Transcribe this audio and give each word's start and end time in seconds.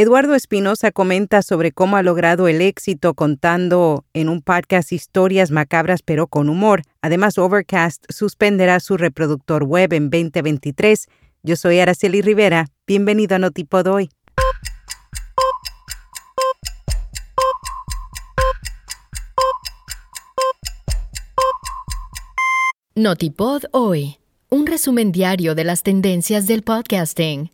Eduardo 0.00 0.36
Espinosa 0.36 0.92
comenta 0.92 1.42
sobre 1.42 1.72
cómo 1.72 1.96
ha 1.96 2.04
logrado 2.04 2.46
el 2.46 2.60
éxito 2.60 3.14
contando 3.14 4.04
en 4.12 4.28
un 4.28 4.42
podcast 4.42 4.92
historias 4.92 5.50
macabras 5.50 6.02
pero 6.02 6.28
con 6.28 6.48
humor. 6.48 6.82
Además, 7.02 7.36
Overcast 7.36 8.04
suspenderá 8.08 8.78
su 8.78 8.96
reproductor 8.96 9.64
web 9.64 9.92
en 9.92 10.08
2023. 10.08 11.08
Yo 11.42 11.56
soy 11.56 11.80
Araceli 11.80 12.22
Rivera. 12.22 12.66
Bienvenido 12.86 13.34
a 13.34 13.40
Notipod 13.40 13.88
hoy. 13.88 14.08
Notipod 22.94 23.64
hoy. 23.72 24.18
Un 24.48 24.68
resumen 24.68 25.10
diario 25.10 25.56
de 25.56 25.64
las 25.64 25.82
tendencias 25.82 26.46
del 26.46 26.62
podcasting. 26.62 27.50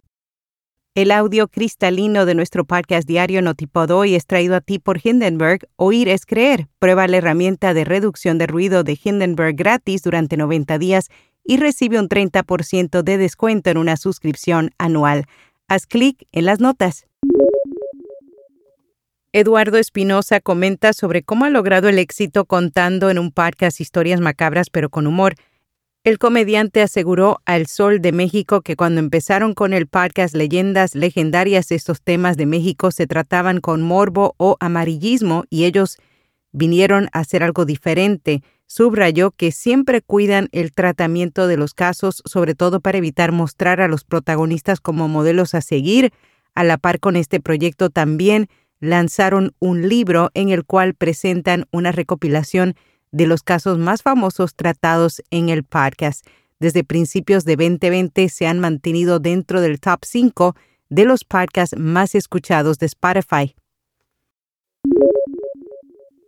El 0.97 1.11
audio 1.11 1.49
cristalino 1.49 2.25
de 2.25 2.37
nuestro 2.37 2.65
podcast 2.65 3.09
diario 3.09 3.43
Notipod 3.43 3.91
hoy 3.91 4.15
es 4.15 4.27
traído 4.27 4.55
a 4.55 4.61
ti 4.61 4.79
por 4.79 5.01
Hindenburg. 5.03 5.69
Oír 5.75 6.09
es 6.09 6.25
creer. 6.25 6.69
Prueba 6.79 7.09
la 7.09 7.17
herramienta 7.17 7.75
de 7.75 7.85
reducción 7.85 8.39
de 8.39 8.47
ruido 8.47 8.85
de 8.85 8.97
Hindenburg 9.03 9.57
gratis 9.57 10.05
durante 10.05 10.37
90 10.37 10.79
días 10.79 11.09
y 11.43 11.57
recibe 11.57 11.99
un 11.99 12.09
30% 12.09 13.03
de 13.03 13.19
descuento 13.19 13.71
en 13.71 13.79
una 13.79 13.97
suscripción 13.97 14.71
anual. 14.79 15.25
Haz 15.67 15.87
clic 15.87 16.29
en 16.31 16.45
las 16.45 16.61
notas. 16.61 17.09
Eduardo 19.33 19.79
Espinosa 19.79 20.39
comenta 20.39 20.93
sobre 20.93 21.25
cómo 21.25 21.45
ha 21.45 21.51
logrado 21.51 21.89
el 21.89 21.99
éxito 21.99 22.45
contando 22.45 23.11
en 23.11 23.19
un 23.19 23.33
podcast 23.33 23.81
historias 23.81 24.21
macabras 24.21 24.71
pero 24.71 24.91
con 24.91 25.09
humor. 25.09 25.35
El 26.05 26.19
comediante 26.19 26.83
aseguró 26.83 27.41
al 27.47 27.67
Sol 27.67 28.03
de 28.03 28.13
México 28.13 28.61
que 28.61 28.77
cuando 28.77 29.01
empezaron 29.01 29.55
con 29.55 29.73
el 29.73 29.87
podcast 29.87 30.35
Leyendas 30.35 30.95
Legendarias, 30.95 31.73
estos 31.73 32.03
temas 32.03 32.37
de 32.37 32.45
México 32.45 32.91
se 32.91 33.07
trataban 33.07 33.63
con 33.63 33.81
morbo 33.81 34.35
o 34.37 34.59
amarillismo 34.61 35.45
y 35.49 35.65
ellos 35.65 35.97
vinieron 36.53 37.09
a 37.15 37.21
hacer 37.21 37.43
algo 37.43 37.65
diferente. 37.65 38.43
Subrayó 38.67 39.31
que 39.31 39.51
siempre 39.51 40.03
cuidan 40.03 40.51
el 40.53 40.75
tratamiento 40.75 41.47
de 41.47 41.57
los 41.57 41.73
casos, 41.73 42.23
sobre 42.27 42.55
todo 42.55 42.81
para 42.81 42.99
evitar 42.99 43.33
mostrar 43.33 43.81
a 43.81 43.89
los 43.89 44.05
protagonistas 44.05 44.81
como 44.81 45.09
modelos 45.09 45.55
a 45.55 45.63
seguir. 45.63 46.13
A 46.55 46.65
la 46.65 46.77
par 46.77 47.01
con 47.01 47.17
este 47.17 47.41
proyecto 47.41 47.89
también 47.89 48.49
lanzaron 48.79 49.55
un 49.59 49.89
libro 49.89 50.31
en 50.35 50.51
el 50.51 50.67
cual 50.67 50.93
presentan 50.93 51.65
una 51.73 51.93
recopilación 51.93 52.75
de 53.15 53.27
los 53.29 53.43
casos 53.45 53.79
más 53.79 54.03
famosos 54.03 54.57
tratados 54.57 55.23
en 55.31 55.49
el 55.49 55.63
podcast. 55.63 56.27
Desde 56.59 56.83
principios 56.83 57.45
de 57.45 57.55
2020 57.55 58.29
se 58.29 58.47
han 58.49 58.59
mantenido 58.59 59.21
dentro 59.21 59.61
del 59.61 59.79
top 59.79 60.01
5 60.05 60.57
de 60.89 61.05
los 61.05 61.25
podcasts 61.25 61.79
más 61.79 62.17
escuchados 62.17 62.79
de 62.79 62.87
Spotify. 62.87 63.55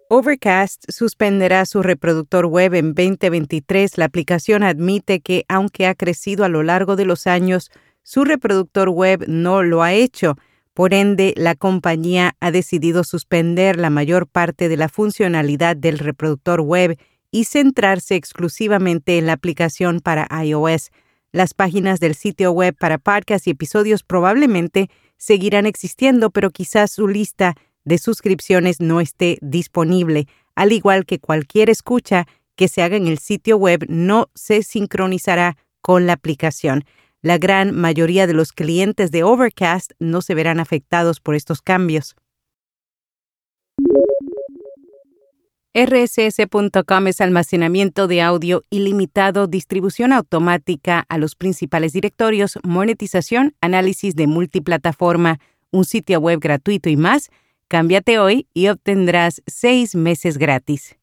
Overcast 0.08 0.84
suspenderá 0.88 1.66
su 1.66 1.82
reproductor 1.82 2.46
web 2.46 2.74
en 2.74 2.94
2023. 2.94 3.98
La 3.98 4.04
aplicación 4.04 4.62
admite 4.62 5.18
que, 5.20 5.44
aunque 5.48 5.88
ha 5.88 5.96
crecido 5.96 6.44
a 6.44 6.48
lo 6.48 6.62
largo 6.62 6.94
de 6.94 7.04
los 7.04 7.26
años, 7.26 7.72
su 8.04 8.24
reproductor 8.24 8.90
web 8.90 9.24
no 9.26 9.64
lo 9.64 9.82
ha 9.82 9.92
hecho. 9.92 10.36
Por 10.76 10.92
ende, 10.92 11.32
la 11.38 11.54
compañía 11.54 12.36
ha 12.38 12.50
decidido 12.50 13.02
suspender 13.02 13.78
la 13.78 13.88
mayor 13.88 14.26
parte 14.26 14.68
de 14.68 14.76
la 14.76 14.90
funcionalidad 14.90 15.74
del 15.74 15.98
reproductor 15.98 16.60
web 16.60 16.98
y 17.30 17.44
centrarse 17.44 18.14
exclusivamente 18.14 19.16
en 19.16 19.24
la 19.24 19.32
aplicación 19.32 20.00
para 20.00 20.28
iOS. 20.44 20.90
Las 21.32 21.54
páginas 21.54 21.98
del 21.98 22.14
sitio 22.14 22.52
web 22.52 22.76
para 22.78 22.98
podcasts 22.98 23.46
y 23.46 23.52
episodios 23.52 24.02
probablemente 24.02 24.90
seguirán 25.16 25.64
existiendo, 25.64 26.28
pero 26.28 26.50
quizás 26.50 26.92
su 26.92 27.08
lista 27.08 27.54
de 27.86 27.96
suscripciones 27.96 28.78
no 28.78 29.00
esté 29.00 29.38
disponible, 29.40 30.28
al 30.56 30.72
igual 30.72 31.06
que 31.06 31.20
cualquier 31.20 31.70
escucha 31.70 32.26
que 32.54 32.68
se 32.68 32.82
haga 32.82 32.98
en 32.98 33.06
el 33.06 33.18
sitio 33.18 33.56
web 33.56 33.86
no 33.88 34.28
se 34.34 34.62
sincronizará 34.62 35.56
con 35.80 36.06
la 36.06 36.12
aplicación. 36.12 36.84
La 37.26 37.38
gran 37.38 37.74
mayoría 37.74 38.28
de 38.28 38.34
los 38.34 38.52
clientes 38.52 39.10
de 39.10 39.24
Overcast 39.24 39.90
no 39.98 40.22
se 40.22 40.36
verán 40.36 40.60
afectados 40.60 41.18
por 41.18 41.34
estos 41.34 41.60
cambios. 41.60 42.14
RSS.com 45.74 47.06
es 47.08 47.20
almacenamiento 47.20 48.06
de 48.06 48.22
audio 48.22 48.62
ilimitado, 48.70 49.48
distribución 49.48 50.12
automática 50.12 51.04
a 51.08 51.18
los 51.18 51.34
principales 51.34 51.92
directorios, 51.92 52.60
monetización, 52.62 53.56
análisis 53.60 54.14
de 54.14 54.28
multiplataforma, 54.28 55.40
un 55.72 55.84
sitio 55.84 56.20
web 56.20 56.38
gratuito 56.38 56.90
y 56.90 56.96
más. 56.96 57.30
Cámbiate 57.66 58.20
hoy 58.20 58.46
y 58.54 58.68
obtendrás 58.68 59.42
seis 59.48 59.96
meses 59.96 60.38
gratis. 60.38 60.96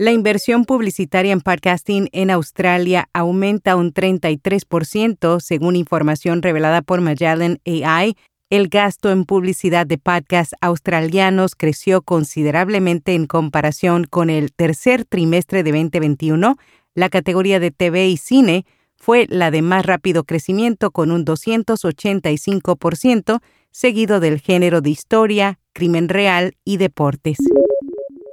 La 0.00 0.10
inversión 0.12 0.64
publicitaria 0.64 1.30
en 1.30 1.42
podcasting 1.42 2.08
en 2.12 2.30
Australia 2.30 3.10
aumenta 3.12 3.76
un 3.76 3.92
33% 3.92 5.40
según 5.40 5.76
información 5.76 6.40
revelada 6.40 6.80
por 6.80 7.02
Magellan 7.02 7.60
AI. 7.66 8.16
El 8.48 8.68
gasto 8.68 9.10
en 9.10 9.26
publicidad 9.26 9.86
de 9.86 9.98
podcasts 9.98 10.56
australianos 10.62 11.54
creció 11.54 12.00
considerablemente 12.00 13.12
en 13.12 13.26
comparación 13.26 14.04
con 14.04 14.30
el 14.30 14.54
tercer 14.54 15.04
trimestre 15.04 15.62
de 15.62 15.70
2021. 15.70 16.56
La 16.94 17.10
categoría 17.10 17.60
de 17.60 17.70
TV 17.70 18.08
y 18.08 18.16
cine 18.16 18.64
fue 18.96 19.26
la 19.28 19.50
de 19.50 19.60
más 19.60 19.84
rápido 19.84 20.24
crecimiento 20.24 20.92
con 20.92 21.10
un 21.10 21.26
285%, 21.26 23.40
seguido 23.70 24.18
del 24.18 24.40
género 24.40 24.80
de 24.80 24.88
historia, 24.88 25.58
crimen 25.74 26.08
real 26.08 26.54
y 26.64 26.78
deportes. 26.78 27.36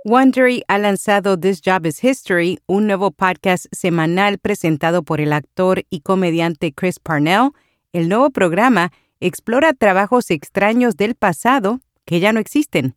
Wondery 0.09 0.63
ha 0.69 0.77
lanzado 0.77 1.37
This 1.37 1.59
Job 1.59 1.85
is 1.85 2.01
History, 2.01 2.59
un 2.65 2.87
nuevo 2.87 3.11
podcast 3.11 3.65
semanal 3.73 4.37
presentado 4.37 5.03
por 5.03 5.19
el 5.19 5.33
actor 5.33 5.83
y 5.89 5.99
comediante 5.99 6.71
Chris 6.71 6.97
Parnell. 6.97 7.49
El 7.91 8.07
nuevo 8.07 8.29
programa 8.29 8.93
explora 9.19 9.73
trabajos 9.73 10.31
extraños 10.31 10.95
del 10.95 11.15
pasado 11.15 11.81
que 12.05 12.21
ya 12.21 12.31
no 12.31 12.39
existen. 12.39 12.95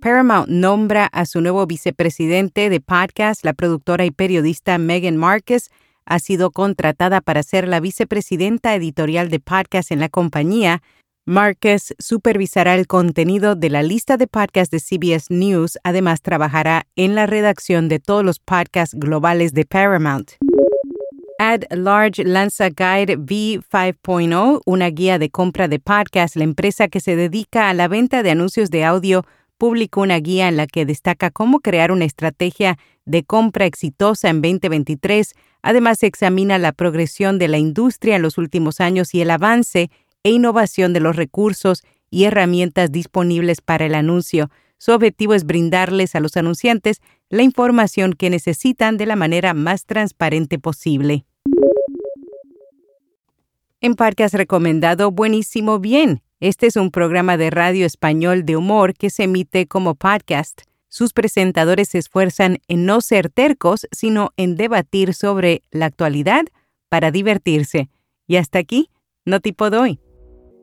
Paramount 0.00 0.48
nombra 0.48 1.10
a 1.12 1.26
su 1.26 1.42
nuevo 1.42 1.66
vicepresidente 1.66 2.70
de 2.70 2.80
podcast, 2.80 3.44
la 3.44 3.52
productora 3.52 4.06
y 4.06 4.12
periodista 4.12 4.78
Megan 4.78 5.18
Marcus, 5.18 5.68
ha 6.06 6.20
sido 6.20 6.52
contratada 6.52 7.20
para 7.20 7.42
ser 7.42 7.68
la 7.68 7.80
vicepresidenta 7.80 8.74
editorial 8.74 9.28
de 9.28 9.40
podcast 9.40 9.92
en 9.92 10.00
la 10.00 10.08
compañía, 10.08 10.82
Marcus 11.24 11.94
supervisará 12.00 12.74
el 12.74 12.88
contenido 12.88 13.54
de 13.54 13.70
la 13.70 13.84
lista 13.84 14.16
de 14.16 14.26
podcasts 14.26 14.72
de 14.72 14.80
CBS 14.80 15.32
News, 15.32 15.78
además 15.84 16.20
trabajará 16.20 16.88
en 16.96 17.14
la 17.14 17.26
redacción 17.26 17.88
de 17.88 18.00
todos 18.00 18.24
los 18.24 18.40
podcasts 18.40 18.96
globales 18.98 19.54
de 19.54 19.64
Paramount. 19.64 20.32
Ad 21.38 21.62
Large 21.70 22.24
lanza 22.24 22.70
Guide 22.70 23.18
V5.0, 23.18 24.62
una 24.66 24.90
guía 24.90 25.20
de 25.20 25.30
compra 25.30 25.68
de 25.68 25.78
podcasts. 25.78 26.36
La 26.36 26.42
empresa 26.42 26.88
que 26.88 26.98
se 26.98 27.14
dedica 27.14 27.68
a 27.68 27.74
la 27.74 27.86
venta 27.86 28.24
de 28.24 28.32
anuncios 28.32 28.70
de 28.70 28.84
audio 28.84 29.24
publicó 29.58 30.00
una 30.00 30.18
guía 30.18 30.48
en 30.48 30.56
la 30.56 30.66
que 30.66 30.84
destaca 30.84 31.30
cómo 31.30 31.60
crear 31.60 31.92
una 31.92 32.04
estrategia 32.04 32.78
de 33.04 33.22
compra 33.22 33.66
exitosa 33.66 34.28
en 34.28 34.42
2023. 34.42 35.34
Además, 35.62 36.02
examina 36.02 36.58
la 36.58 36.72
progresión 36.72 37.38
de 37.38 37.46
la 37.46 37.58
industria 37.58 38.16
en 38.16 38.22
los 38.22 38.38
últimos 38.38 38.80
años 38.80 39.14
y 39.14 39.20
el 39.20 39.30
avance 39.30 39.88
e 40.22 40.30
innovación 40.30 40.92
de 40.92 41.00
los 41.00 41.16
recursos 41.16 41.82
y 42.10 42.24
herramientas 42.24 42.92
disponibles 42.92 43.60
para 43.60 43.86
el 43.86 43.94
anuncio. 43.94 44.50
Su 44.78 44.92
objetivo 44.92 45.34
es 45.34 45.44
brindarles 45.44 46.14
a 46.14 46.20
los 46.20 46.36
anunciantes 46.36 47.00
la 47.30 47.42
información 47.42 48.12
que 48.12 48.30
necesitan 48.30 48.96
de 48.96 49.06
la 49.06 49.16
manera 49.16 49.54
más 49.54 49.86
transparente 49.86 50.58
posible. 50.58 51.24
En 53.80 53.94
Parque 53.94 54.22
has 54.24 54.34
recomendado 54.34 55.10
Buenísimo 55.10 55.78
Bien. 55.78 56.22
Este 56.40 56.66
es 56.66 56.76
un 56.76 56.90
programa 56.90 57.36
de 57.36 57.50
radio 57.50 57.86
español 57.86 58.44
de 58.44 58.56
humor 58.56 58.94
que 58.94 59.10
se 59.10 59.24
emite 59.24 59.66
como 59.66 59.94
podcast. 59.94 60.62
Sus 60.88 61.12
presentadores 61.12 61.88
se 61.88 61.98
esfuerzan 61.98 62.58
en 62.68 62.84
no 62.84 63.00
ser 63.00 63.30
tercos, 63.30 63.88
sino 63.92 64.30
en 64.36 64.56
debatir 64.56 65.14
sobre 65.14 65.62
la 65.70 65.86
actualidad 65.86 66.44
para 66.88 67.10
divertirse. 67.10 67.88
Y 68.26 68.36
hasta 68.36 68.58
aquí, 68.58 68.90
no 69.24 69.40
tipo 69.40 69.70
doy. 69.70 69.98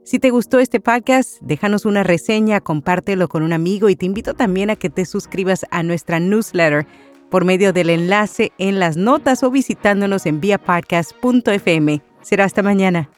Si 0.10 0.18
te 0.18 0.32
gustó 0.32 0.58
este 0.58 0.80
podcast, 0.80 1.40
déjanos 1.40 1.86
una 1.86 2.02
reseña, 2.02 2.62
compártelo 2.62 3.28
con 3.28 3.44
un 3.44 3.54
amigo 3.54 3.90
y 3.90 3.96
te 3.96 4.08
invito 4.08 4.34
también 4.34 4.72
a 4.72 4.76
que 4.76 4.90
te 4.90 5.06
suscribas 5.06 5.68
a 5.70 5.84
nuestra 5.84 6.20
newsletter 6.20 6.88
por 7.30 7.46
medio 7.46 7.74
del 7.74 7.92
enlace 7.92 8.52
en 8.58 8.80
las 8.80 8.98
notas 8.98 9.44
o 9.44 9.52
visitándonos 9.52 10.26
en 10.26 10.42
viapodcast.fm. 10.42 12.02
Será 12.24 12.46
hasta 12.46 12.64
mañana. 12.64 13.12